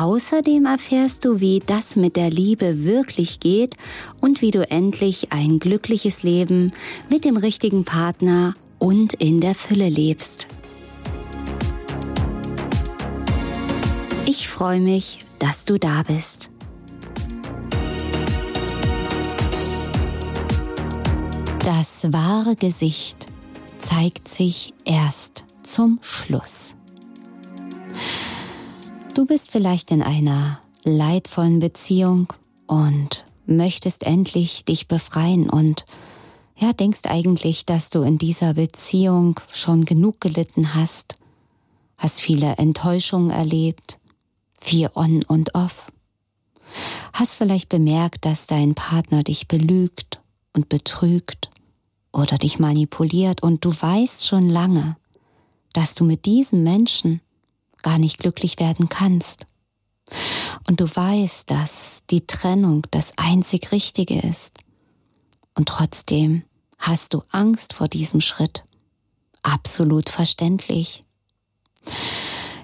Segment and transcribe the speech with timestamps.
[0.00, 3.76] Außerdem erfährst du, wie das mit der Liebe wirklich geht
[4.22, 6.72] und wie du endlich ein glückliches Leben
[7.10, 10.48] mit dem richtigen Partner und in der Fülle lebst.
[14.24, 16.50] Ich freue mich, dass du da bist.
[21.62, 23.26] Das wahre Gesicht
[23.82, 26.74] zeigt sich erst zum Schluss.
[29.14, 32.32] Du bist vielleicht in einer leidvollen Beziehung
[32.66, 35.84] und möchtest endlich dich befreien und
[36.56, 41.16] ja, denkst eigentlich, dass du in dieser Beziehung schon genug gelitten hast,
[41.98, 43.98] hast viele Enttäuschungen erlebt,
[44.58, 45.88] viel on und off.
[47.12, 50.20] Hast vielleicht bemerkt, dass dein Partner dich belügt
[50.54, 51.50] und betrügt
[52.12, 54.96] oder dich manipuliert und du weißt schon lange,
[55.72, 57.20] dass du mit diesem Menschen
[57.82, 59.46] gar nicht glücklich werden kannst.
[60.68, 64.58] Und du weißt, dass die Trennung das einzig Richtige ist.
[65.54, 66.42] Und trotzdem
[66.78, 68.64] hast du Angst vor diesem Schritt.
[69.42, 71.04] Absolut verständlich.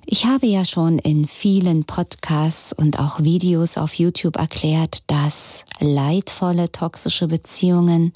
[0.08, 6.70] Ich habe ja schon in vielen Podcasts und auch Videos auf YouTube erklärt, dass leidvolle
[6.70, 8.12] toxische Beziehungen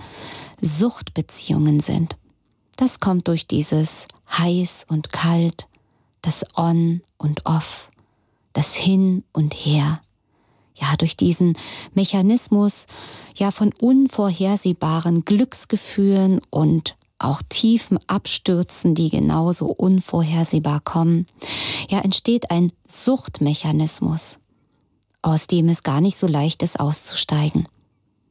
[0.61, 2.17] Suchtbeziehungen sind.
[2.77, 5.67] Das kommt durch dieses heiß und kalt,
[6.23, 7.91] das On und Off,
[8.53, 10.01] das Hin und Her.
[10.75, 11.57] Ja, durch diesen
[11.95, 12.87] Mechanismus
[13.37, 21.27] ja von unvorhersehbaren Glücksgefühlen und auch tiefen Abstürzen, die genauso unvorhersehbar kommen,
[21.91, 24.39] ja, entsteht ein Suchtmechanismus,
[25.21, 27.69] aus dem es gar nicht so leicht ist auszusteigen.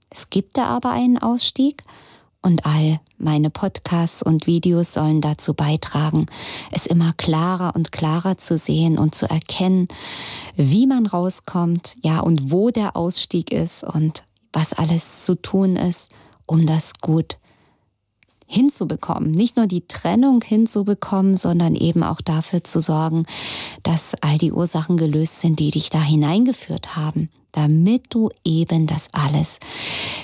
[0.09, 1.83] Es gibt da aber einen Ausstieg
[2.41, 6.25] und all meine Podcasts und Videos sollen dazu beitragen,
[6.71, 9.87] es immer klarer und klarer zu sehen und zu erkennen,
[10.55, 14.23] wie man rauskommt, ja, und wo der Ausstieg ist und
[14.53, 16.09] was alles zu tun ist,
[16.45, 17.37] um das gut
[18.47, 19.29] hinzubekommen.
[19.29, 23.25] Nicht nur die Trennung hinzubekommen, sondern eben auch dafür zu sorgen,
[23.83, 29.09] dass all die Ursachen gelöst sind, die dich da hineingeführt haben, damit du eben das
[29.13, 29.59] alles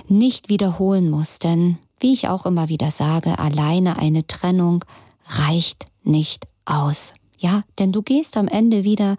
[0.08, 1.44] nicht wiederholen musst.
[1.44, 4.84] Denn wie ich auch immer wieder sage, alleine eine Trennung
[5.28, 7.14] reicht nicht aus.
[7.38, 9.18] Ja, denn du gehst am Ende wieder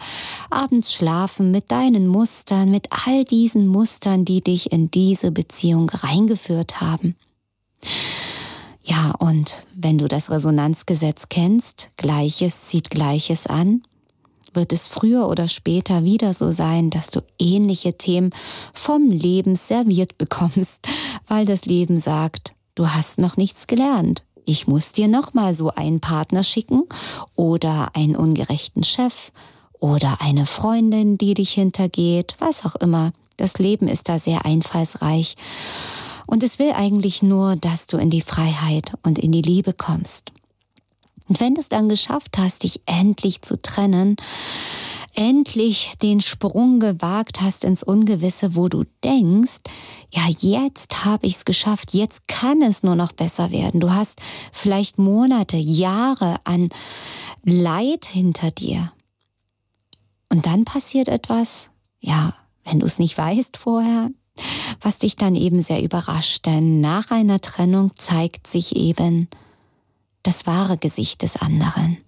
[0.51, 6.81] abends schlafen mit deinen Mustern, mit all diesen Mustern, die dich in diese Beziehung reingeführt
[6.81, 7.15] haben.
[8.83, 13.83] Ja, und wenn du das Resonanzgesetz kennst, Gleiches zieht Gleiches an,
[14.55, 18.31] wird es früher oder später wieder so sein, dass du ähnliche Themen
[18.73, 20.89] vom Leben serviert bekommst,
[21.29, 24.23] weil das Leben sagt, du hast noch nichts gelernt.
[24.45, 26.85] Ich muss dir nochmal so einen Partner schicken
[27.35, 29.33] oder einen ungerechten Chef
[29.81, 33.13] oder eine Freundin, die dich hintergeht, was auch immer.
[33.37, 35.35] Das Leben ist da sehr einfallsreich.
[36.27, 40.33] Und es will eigentlich nur, dass du in die Freiheit und in die Liebe kommst.
[41.29, 44.17] Und wenn du es dann geschafft hast, dich endlich zu trennen,
[45.16, 49.59] endlich den Sprung gewagt hast ins Ungewisse, wo du denkst,
[50.10, 53.81] ja, jetzt habe ich es geschafft, jetzt kann es nur noch besser werden.
[53.81, 54.21] Du hast
[54.53, 56.69] vielleicht Monate, Jahre an
[57.44, 58.93] Leid hinter dir.
[60.28, 62.34] Und dann passiert etwas, ja,
[62.65, 64.10] wenn du es nicht weißt vorher,
[64.81, 69.28] was dich dann eben sehr überrascht, denn nach einer Trennung zeigt sich eben
[70.22, 71.98] das wahre Gesicht des anderen.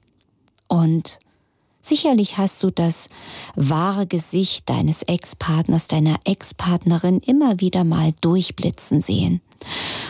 [0.66, 1.20] Und
[1.88, 3.08] Sicherlich hast du das
[3.56, 9.40] wahre Gesicht deines Ex-Partners, deiner Ex-Partnerin immer wieder mal durchblitzen sehen.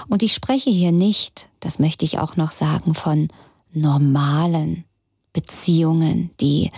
[0.08, 3.28] Und ich spreche hier nicht, das möchte ich auch noch sagen, von
[3.72, 4.86] normalen
[5.32, 6.72] Beziehungen, die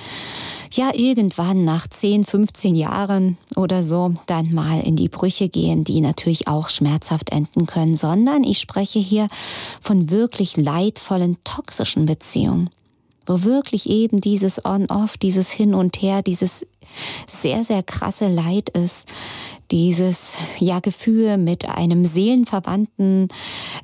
[0.70, 6.02] ja irgendwann nach 10, 15 Jahren oder so dann mal in die Brüche gehen, die
[6.02, 9.28] natürlich auch schmerzhaft enden können, sondern ich spreche hier
[9.80, 12.68] von wirklich leidvollen, toxischen Beziehungen
[13.30, 16.66] wo wirklich eben dieses On-Off, dieses Hin und Her, dieses
[17.28, 19.06] sehr, sehr krasse Leid ist,
[19.70, 23.28] dieses ja Gefühl mit einem Seelenverwandten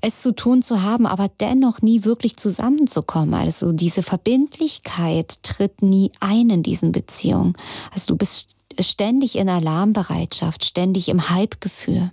[0.00, 3.34] es zu tun zu haben, aber dennoch nie wirklich zusammenzukommen.
[3.34, 7.52] Also diese Verbindlichkeit tritt nie ein in diesen Beziehungen.
[7.92, 8.49] Also du bist
[8.81, 12.10] ständig in Alarmbereitschaft, ständig im Hypegefühl.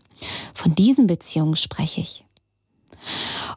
[0.53, 2.22] Von diesen Beziehungen spreche ich.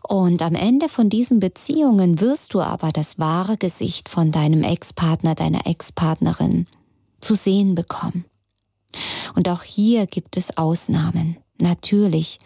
[0.02, 5.34] Und am Ende von diesen Beziehungen wirst du aber das wahre Gesicht von deinem Ex-Partner,
[5.34, 6.66] deiner Ex-Partnerin
[7.20, 8.25] zu sehen bekommen.
[9.34, 11.37] Und auch hier gibt es Ausnahmen.
[11.60, 12.38] Natürlich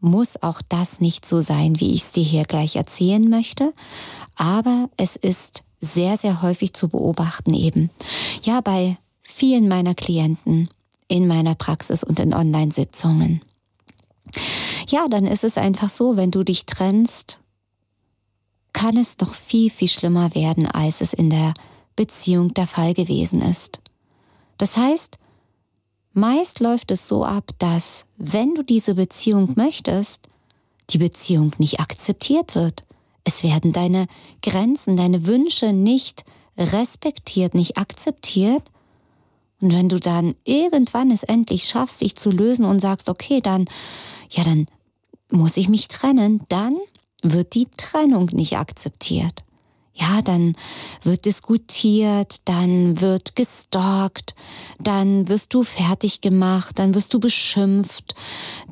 [0.00, 3.72] muss auch das nicht so sein, wie ich es dir hier gleich erzählen möchte,
[4.36, 7.90] aber es ist sehr, sehr häufig zu beobachten eben.
[8.42, 10.68] Ja, bei vielen meiner Klienten
[11.08, 13.40] in meiner Praxis und in Online-Sitzungen.
[14.88, 17.40] Ja, dann ist es einfach so, wenn du dich trennst,
[18.72, 21.52] kann es noch viel, viel schlimmer werden, als es in der
[21.94, 23.80] Beziehung der Fall gewesen ist.
[24.56, 25.18] Das heißt,
[26.14, 30.26] meist läuft es so ab, dass wenn du diese Beziehung möchtest,
[30.90, 32.82] die Beziehung nicht akzeptiert wird.
[33.24, 34.06] Es werden deine
[34.42, 36.24] Grenzen, deine Wünsche nicht
[36.56, 38.62] respektiert, nicht akzeptiert.
[39.60, 43.66] Und wenn du dann irgendwann es endlich schaffst, dich zu lösen und sagst, okay, dann,
[44.30, 44.66] ja, dann
[45.30, 46.76] muss ich mich trennen, dann
[47.22, 49.44] wird die Trennung nicht akzeptiert
[49.98, 50.54] ja, dann
[51.02, 54.34] wird diskutiert, dann wird gestalkt,
[54.78, 58.14] dann wirst du fertig gemacht, dann wirst du beschimpft,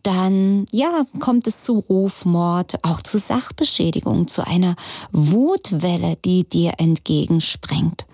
[0.03, 4.77] dann, ja, kommt es zu Rufmord, auch zu Sachbeschädigung, zu einer
[5.11, 8.07] Wutwelle, die dir entgegenspringt.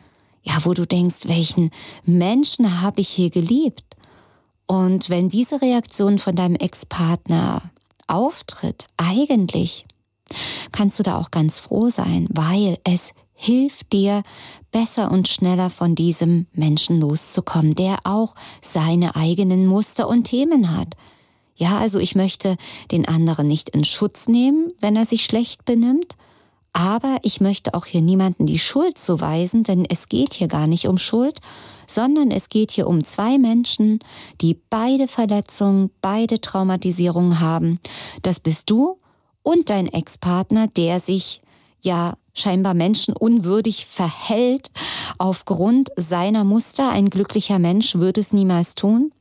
[0.42, 1.70] Ja, wo du denkst, welchen
[2.04, 3.84] Menschen habe ich hier geliebt?
[4.66, 7.71] Und wenn diese Reaktion von deinem Ex-Partner
[8.12, 9.86] auftritt, eigentlich
[10.70, 14.22] kannst du da auch ganz froh sein, weil es hilft dir,
[14.70, 20.94] besser und schneller von diesem Menschen loszukommen, der auch seine eigenen Muster und Themen hat.
[21.54, 22.56] Ja, also ich möchte
[22.90, 26.16] den anderen nicht in Schutz nehmen, wenn er sich schlecht benimmt,
[26.72, 30.88] aber ich möchte auch hier niemanden die Schuld zuweisen, denn es geht hier gar nicht
[30.88, 31.38] um Schuld,
[31.86, 34.00] sondern es geht hier um zwei Menschen,
[34.40, 37.80] die beide Verletzungen, beide Traumatisierungen haben.
[38.22, 38.98] Das bist du
[39.42, 41.42] und dein Ex-Partner, der sich
[41.80, 44.70] ja scheinbar menschenunwürdig verhält
[45.18, 46.90] aufgrund seiner Muster.
[46.90, 49.12] Ein glücklicher Mensch würde es niemals tun.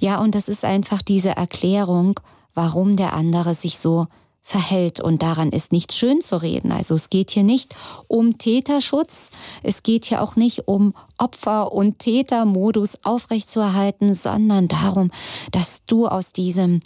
[0.00, 2.18] Ja, und das ist einfach diese Erklärung,
[2.54, 4.06] warum der andere sich so
[4.42, 5.00] verhält.
[5.00, 6.72] Und daran ist nichts schön zu reden.
[6.72, 7.74] Also es geht hier nicht
[8.08, 9.30] um Täterschutz,
[9.62, 15.10] es geht hier auch nicht um Opfer- und Tätermodus aufrechtzuerhalten, sondern darum,
[15.52, 16.80] dass du aus diesem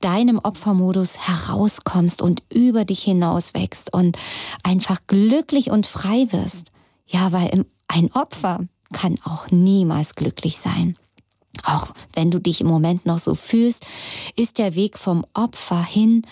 [0.00, 4.18] deinem Opfermodus herauskommst und über dich hinaus wächst und
[4.62, 6.70] einfach glücklich und frei wirst.
[7.06, 8.60] Ja, weil ein Opfer
[8.92, 10.96] kann auch niemals glücklich sein.
[11.64, 13.86] Auch wenn du dich im Moment noch so fühlst,
[14.36, 16.22] ist der Weg vom Opfer hin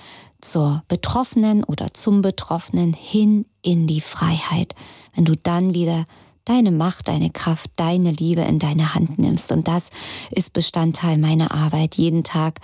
[0.44, 4.74] zur Betroffenen oder zum Betroffenen hin in die Freiheit,
[5.14, 6.04] wenn du dann wieder
[6.44, 9.50] deine Macht, deine Kraft, deine Liebe in deine Hand nimmst.
[9.50, 9.88] Und das
[10.30, 12.60] ist Bestandteil meiner Arbeit jeden Tag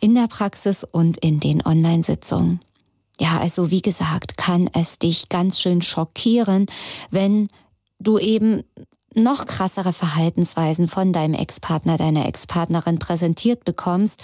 [0.00, 2.60] in der Praxis und in den Online-Sitzungen.
[3.18, 6.66] Ja, also wie gesagt, kann es dich ganz schön schockieren,
[7.10, 7.48] wenn
[7.98, 8.62] du eben
[9.18, 14.22] noch krassere Verhaltensweisen von deinem Ex-Partner, deiner Ex-Partnerin präsentiert bekommst.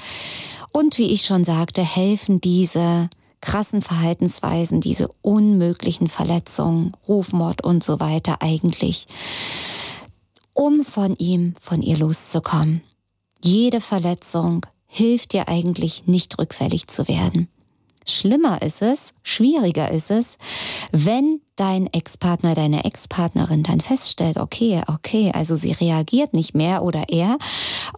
[0.73, 3.09] Und wie ich schon sagte, helfen diese
[3.41, 9.07] krassen Verhaltensweisen, diese unmöglichen Verletzungen, Rufmord und so weiter eigentlich,
[10.55, 12.81] um von ihm, von ihr loszukommen.
[13.43, 17.49] Jede Verletzung hilft dir eigentlich nicht rückfällig zu werden.
[18.07, 20.37] Schlimmer ist es, schwieriger ist es,
[20.93, 27.05] wenn dein Ex-Partner, deine Ex-Partnerin dann feststellt, okay, okay, also sie reagiert nicht mehr oder
[27.09, 27.39] er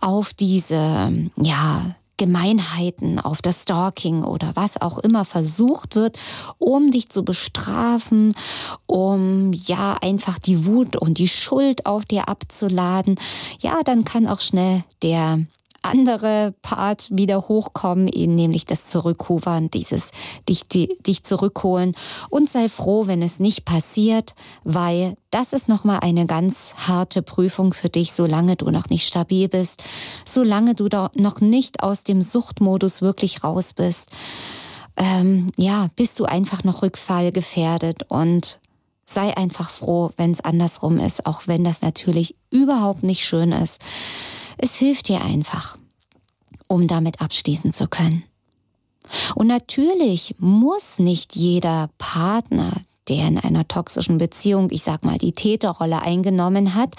[0.00, 6.18] auf diese, ja, Gemeinheiten, auf das Stalking oder was auch immer versucht wird,
[6.58, 8.34] um dich zu bestrafen,
[8.86, 13.16] um ja einfach die Wut und die Schuld auf dir abzuladen,
[13.60, 15.40] ja, dann kann auch schnell der
[15.88, 20.10] andere Part wieder hochkommen, eben nämlich das Zurückrudern, dieses
[20.48, 21.94] dich, dich zurückholen
[22.30, 27.72] und sei froh, wenn es nicht passiert, weil das ist nochmal eine ganz harte Prüfung
[27.74, 29.82] für dich, solange du noch nicht stabil bist,
[30.24, 34.10] solange du da noch nicht aus dem Suchtmodus wirklich raus bist.
[34.96, 38.60] Ähm, ja, bist du einfach noch rückfallgefährdet und
[39.04, 43.80] sei einfach froh, wenn es andersrum ist, auch wenn das natürlich überhaupt nicht schön ist.
[44.58, 45.78] Es hilft dir einfach,
[46.68, 48.24] um damit abschließen zu können.
[49.34, 52.72] Und natürlich muss nicht jeder Partner,
[53.08, 56.94] der in einer toxischen Beziehung, ich sag mal, die Täterrolle eingenommen hat,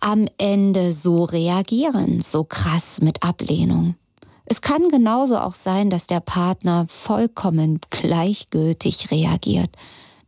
[0.00, 3.96] am Ende so reagieren, so krass mit Ablehnung.
[4.44, 9.70] Es kann genauso auch sein, dass der Partner vollkommen gleichgültig reagiert,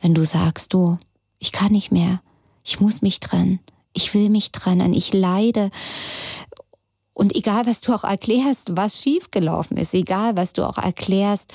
[0.00, 0.96] wenn du sagst, du,
[1.38, 2.20] ich kann nicht mehr,
[2.64, 3.60] ich muss mich trennen,
[3.96, 5.70] ich will mich trennen, ich leide.
[7.14, 11.52] Und egal, was du auch erklärst, was schiefgelaufen ist, egal, was du auch erklärst,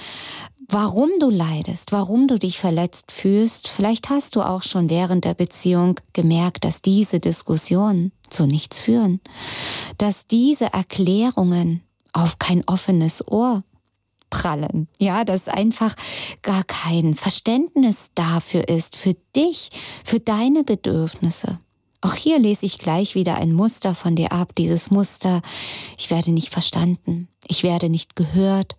[0.67, 5.35] warum du leidest, warum du dich verletzt fühlst, vielleicht hast du auch schon während der
[5.35, 9.19] Beziehung gemerkt, dass diese Diskussionen zu nichts führen,
[9.97, 11.83] dass diese Erklärungen
[12.13, 13.63] auf kein offenes Ohr
[14.31, 14.87] prallen.
[14.97, 15.93] Ja, dass einfach
[16.41, 19.69] gar kein Verständnis dafür ist, für dich,
[20.03, 21.59] für deine Bedürfnisse.
[22.01, 24.55] Auch hier lese ich gleich wieder ein Muster von dir ab.
[24.55, 25.41] Dieses Muster,
[25.97, 28.75] ich werde nicht verstanden, ich werde nicht gehört,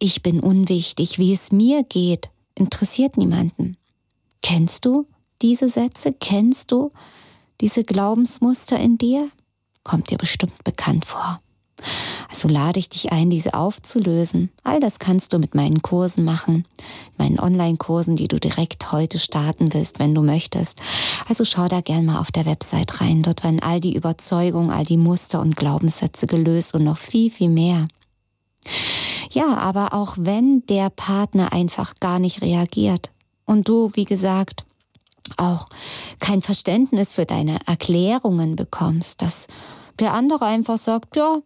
[0.00, 3.76] ich bin unwichtig, wie es mir geht, interessiert niemanden.
[4.42, 5.06] Kennst du
[5.42, 6.12] diese Sätze?
[6.12, 6.92] Kennst du
[7.60, 9.30] diese Glaubensmuster in dir?
[9.84, 11.40] Kommt dir bestimmt bekannt vor.
[12.28, 14.50] Also lade ich dich ein, diese aufzulösen.
[14.62, 16.64] All das kannst du mit meinen Kursen machen,
[17.16, 20.80] meinen Online-Kursen, die du direkt heute starten willst, wenn du möchtest.
[21.28, 23.22] Also schau da gern mal auf der Website rein.
[23.22, 27.48] Dort werden all die Überzeugungen, all die Muster und Glaubenssätze gelöst und noch viel, viel
[27.48, 27.88] mehr.
[29.30, 33.10] Ja, aber auch wenn der Partner einfach gar nicht reagiert
[33.44, 34.64] und du, wie gesagt,
[35.36, 35.68] auch
[36.20, 39.46] kein Verständnis für deine Erklärungen bekommst, dass
[39.98, 41.38] der andere einfach sagt, ja,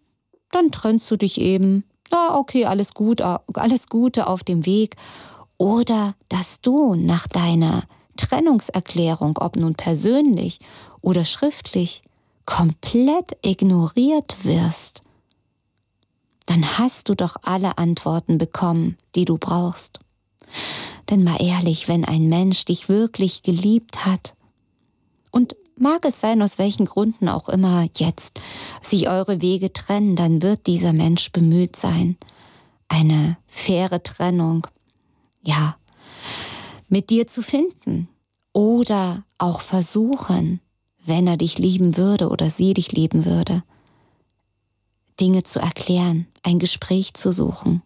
[0.54, 1.84] dann trennst du dich eben.
[2.12, 4.96] Ja, okay, alles gut, alles Gute auf dem Weg.
[5.56, 7.82] Oder dass du nach deiner
[8.16, 10.58] Trennungserklärung, ob nun persönlich
[11.00, 12.02] oder schriftlich,
[12.44, 15.02] komplett ignoriert wirst,
[16.46, 20.00] dann hast du doch alle Antworten bekommen, die du brauchst.
[21.08, 24.34] Denn mal ehrlich, wenn ein Mensch dich wirklich geliebt hat
[25.30, 28.40] und mag es sein, aus welchen Gründen auch immer jetzt
[28.82, 32.16] sich eure Wege trennen, dann wird dieser Mensch bemüht sein,
[32.88, 34.66] eine faire Trennung,
[35.42, 35.76] ja,
[36.88, 38.08] mit dir zu finden
[38.52, 40.60] oder auch versuchen,
[41.04, 43.62] wenn er dich lieben würde oder sie dich lieben würde,
[45.20, 47.82] Dinge zu erklären, ein Gespräch zu suchen,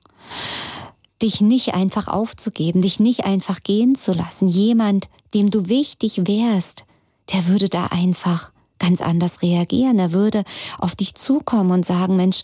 [1.22, 4.48] dich nicht einfach aufzugeben, dich nicht einfach gehen zu lassen.
[4.48, 6.84] Jemand, dem du wichtig wärst,
[7.32, 9.98] der würde da einfach ganz anders reagieren.
[9.98, 10.44] Er würde
[10.78, 12.42] auf dich zukommen und sagen, Mensch,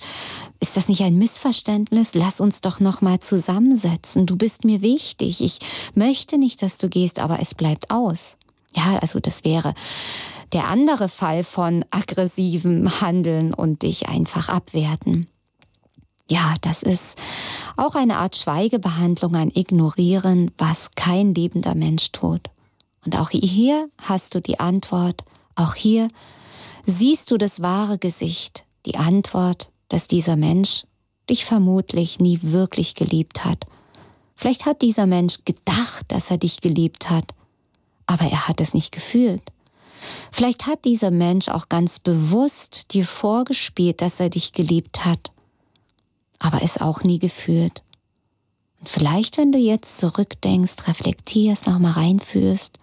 [0.61, 2.15] ist das nicht ein Missverständnis?
[2.15, 4.27] Lass uns doch noch mal zusammensetzen.
[4.27, 5.43] Du bist mir wichtig.
[5.43, 5.59] Ich
[5.95, 8.37] möchte nicht, dass du gehst, aber es bleibt aus.
[8.75, 9.75] Ja, also das wäre
[10.53, 15.27] der andere Fall von aggressivem Handeln und dich einfach abwerten.
[16.31, 17.19] Ja, das ist
[17.77, 22.52] auch eine Art Schweigebehandlung, ein Ignorieren, was kein liebender Mensch tut.
[23.05, 25.23] Und auch hier hast du die Antwort,
[25.55, 26.09] auch hier
[26.87, 30.85] siehst du das wahre Gesicht, die Antwort, dass dieser Mensch
[31.29, 33.65] dich vermutlich nie wirklich geliebt hat.
[34.35, 37.35] Vielleicht hat dieser Mensch gedacht, dass er dich geliebt hat,
[38.07, 39.43] aber er hat es nicht gefühlt.
[40.33, 45.31] Vielleicht hat dieser Mensch auch ganz bewusst dir vorgespielt, dass er dich geliebt hat,
[46.39, 47.85] aber es auch nie gefühlt.
[48.81, 52.79] Und vielleicht, wenn du jetzt zurückdenkst, reflektierst, nochmal reinführst,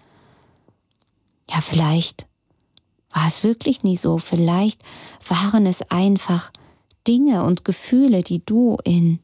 [1.49, 2.27] ja, vielleicht
[3.11, 4.81] war es wirklich nie so, vielleicht
[5.27, 6.51] waren es einfach
[7.07, 9.19] Dinge und Gefühle, die du in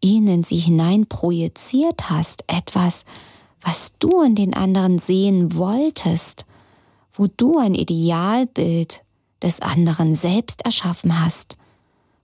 [0.00, 3.04] ihnen sie hinein projiziert hast, etwas,
[3.60, 6.46] was du in den anderen sehen wolltest,
[7.12, 9.04] wo du ein Idealbild
[9.42, 11.58] des anderen selbst erschaffen hast.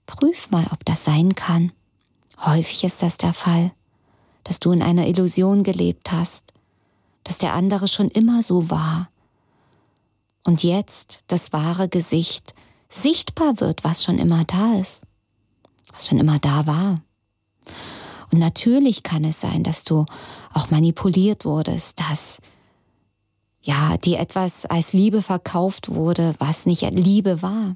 [0.07, 1.71] Prüf mal, ob das sein kann.
[2.39, 3.71] Häufig ist das der Fall,
[4.43, 6.53] dass du in einer Illusion gelebt hast,
[7.23, 9.09] dass der andere schon immer so war.
[10.47, 12.55] Und jetzt das wahre Gesicht
[12.87, 15.01] sichtbar wird, was schon immer da ist,
[15.91, 17.01] was schon immer da war.
[18.31, 20.05] Und natürlich kann es sein, dass du
[20.53, 22.37] auch manipuliert wurdest, dass
[23.61, 27.75] ja, die etwas als Liebe verkauft wurde, was nicht Liebe war.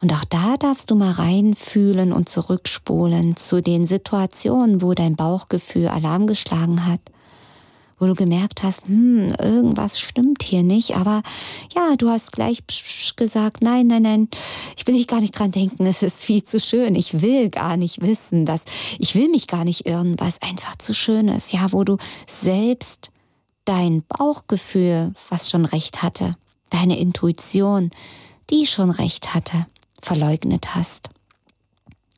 [0.00, 5.88] Und auch da darfst du mal reinfühlen und zurückspulen zu den Situationen, wo dein Bauchgefühl
[5.88, 7.00] Alarm geschlagen hat,
[8.02, 11.22] wo du gemerkt hast, hm, irgendwas stimmt hier nicht, aber
[11.72, 12.64] ja, du hast gleich
[13.14, 14.28] gesagt, nein, nein, nein,
[14.76, 17.76] ich will nicht gar nicht dran denken, es ist viel zu schön, ich will gar
[17.76, 18.62] nicht wissen, dass
[18.98, 21.96] ich will mich gar nicht irren, weil es einfach zu schön ist, ja, wo du
[22.26, 23.12] selbst
[23.66, 26.34] dein Bauchgefühl, was schon recht hatte,
[26.70, 27.90] deine Intuition,
[28.50, 29.66] die schon recht hatte,
[30.00, 31.10] verleugnet hast.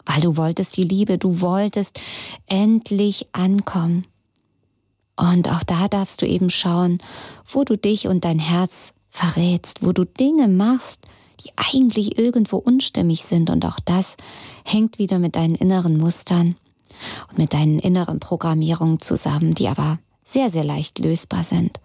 [0.07, 2.01] Weil du wolltest die Liebe, du wolltest
[2.47, 4.07] endlich ankommen.
[5.17, 6.99] Und auch da darfst du eben schauen,
[7.49, 11.07] wo du dich und dein Herz verrätst, wo du Dinge machst,
[11.45, 13.51] die eigentlich irgendwo unstimmig sind.
[13.51, 14.17] Und auch das
[14.65, 16.57] hängt wieder mit deinen inneren Mustern
[17.29, 21.79] und mit deinen inneren Programmierungen zusammen, die aber sehr, sehr leicht lösbar sind.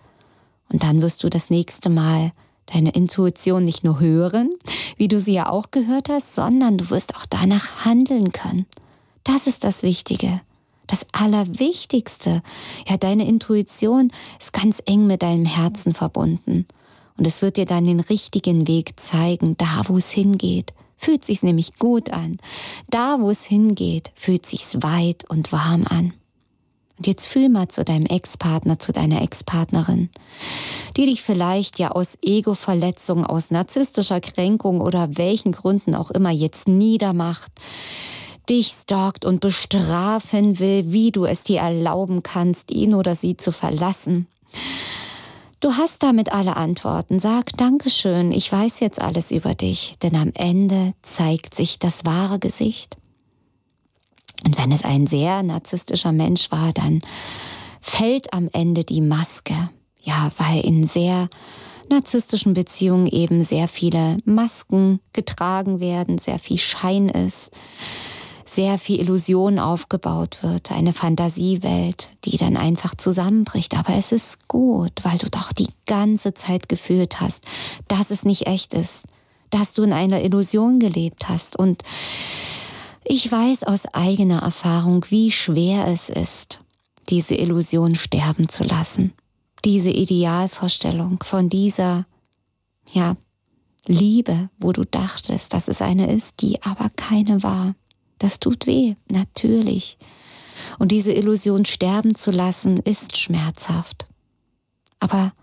[0.71, 2.31] Und dann wirst du das nächste Mal
[2.67, 4.53] deine Intuition nicht nur hören,
[4.97, 8.65] wie du sie ja auch gehört hast, sondern du wirst auch danach handeln können.
[9.23, 10.41] Das ist das Wichtige.
[10.89, 12.41] Das Allerwichtigste.
[12.87, 16.65] Ja, deine Intuition ist ganz eng mit deinem Herzen verbunden.
[17.15, 20.73] Und es wird dir dann den richtigen Weg zeigen, da wo es hingeht.
[20.97, 22.37] Fühlt sich's nämlich gut an.
[22.89, 26.11] Da wo es hingeht, fühlt sich's weit und warm an.
[26.97, 30.09] Und jetzt fühl mal zu deinem Ex-Partner, zu deiner Ex-Partnerin,
[30.97, 36.67] die dich vielleicht ja aus Ego-Verletzung, aus narzisstischer Kränkung oder welchen Gründen auch immer jetzt
[36.67, 37.51] niedermacht,
[38.49, 43.51] dich stalkt und bestrafen will, wie du es dir erlauben kannst, ihn oder sie zu
[43.51, 44.27] verlassen.
[45.59, 47.19] Du hast damit alle Antworten.
[47.19, 52.39] Sag Dankeschön, ich weiß jetzt alles über dich, denn am Ende zeigt sich das wahre
[52.39, 52.97] Gesicht.
[54.45, 57.01] Und wenn es ein sehr narzisstischer Mensch war, dann
[57.81, 59.53] fällt am Ende die Maske.
[60.01, 61.27] Ja, weil in sehr
[61.89, 67.51] narzisstischen Beziehungen eben sehr viele Masken getragen werden, sehr viel Schein ist,
[68.49, 73.77] sehr viel Illusion aufgebaut wird, eine Fantasiewelt, die dann einfach zusammenbricht.
[73.77, 77.43] Aber es ist gut, weil du doch die ganze Zeit gefühlt hast,
[77.87, 79.05] dass es nicht echt ist,
[79.51, 81.83] dass du in einer Illusion gelebt hast und
[83.03, 86.59] ich weiß aus eigener Erfahrung, wie schwer es ist,
[87.09, 89.13] diese Illusion sterben zu lassen.
[89.65, 92.05] Diese Idealvorstellung von dieser,
[92.93, 93.15] ja,
[93.87, 97.73] Liebe, wo du dachtest, dass es eine ist, die aber keine war.
[98.19, 99.97] Das tut weh, natürlich.
[100.77, 104.07] Und diese Illusion sterben zu lassen, ist schmerzhaft.
[104.99, 105.33] Aber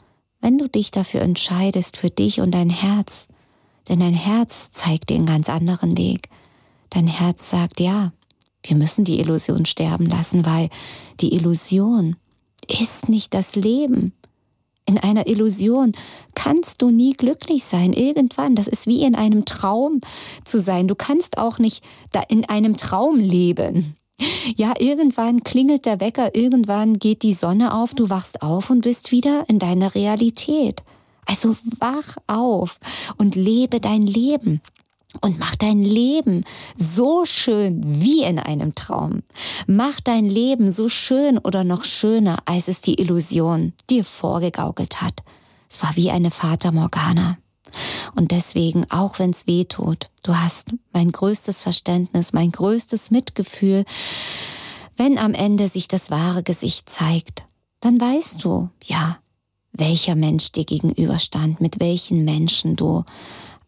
[0.41, 3.29] wenn du dich dafür entscheidest, für dich und dein Herz,
[3.89, 6.29] denn dein Herz zeigt dir einen ganz anderen Weg,
[6.91, 8.13] Dein Herz sagt, ja,
[8.63, 10.71] wir müssen die Illusion sterben lassen, weil
[11.21, 12.17] die Illusion
[12.69, 14.13] ist nicht das Leben.
[14.89, 15.93] In einer Illusion
[16.35, 17.93] kannst du nie glücklich sein.
[17.93, 20.01] Irgendwann, das ist wie in einem Traum
[20.45, 20.87] zu sein.
[20.87, 23.97] Du kannst auch nicht da in einem Traum leben.
[24.57, 29.13] Ja, irgendwann klingelt der Wecker, irgendwann geht die Sonne auf, du wachst auf und bist
[29.13, 30.83] wieder in deiner Realität.
[31.27, 32.79] Also wach auf
[33.19, 34.63] und lebe dein Leben
[35.21, 36.45] und mach dein Leben
[36.77, 39.23] so schön wie in einem Traum.
[39.67, 45.23] Mach dein Leben so schön oder noch schöner, als es die Illusion dir vorgegaukelt hat.
[45.71, 47.39] Es war wie eine Fata Morgana.
[48.15, 53.85] Und deswegen, auch wenn es weh tut, du hast mein größtes Verständnis, mein größtes Mitgefühl.
[54.97, 57.45] Wenn am Ende sich das wahre Gesicht zeigt,
[57.81, 59.19] dann weißt du, ja,
[59.73, 63.05] welcher Mensch dir gegenüberstand, mit welchen Menschen du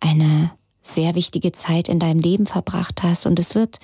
[0.00, 0.50] eine
[0.88, 3.78] sehr wichtige Zeit in deinem Leben verbracht hast und es wird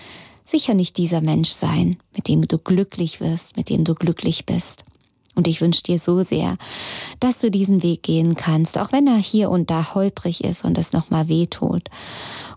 [0.44, 4.83] sicher nicht dieser Mensch sein, mit dem du glücklich wirst, mit dem du glücklich bist.
[5.34, 6.56] Und ich wünsche dir so sehr,
[7.20, 10.78] dass du diesen Weg gehen kannst, auch wenn er hier und da holprig ist und
[10.78, 11.88] es nochmal weh tut.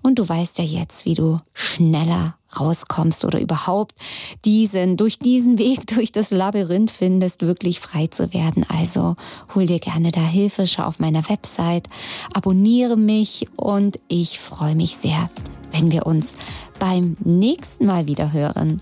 [0.02, 3.96] Und du weißt ja jetzt, wie du schneller rauskommst oder überhaupt
[4.46, 8.66] diesen, durch diesen Weg, durch das Labyrinth findest, wirklich frei zu werden.
[8.70, 9.16] Also
[9.54, 11.88] hol dir gerne da Hilfe, schau auf meiner Website,
[12.34, 15.30] abonniere mich und ich freue mich sehr,
[15.72, 16.36] wenn wir uns
[16.80, 18.82] beim nächsten Mal wieder hören.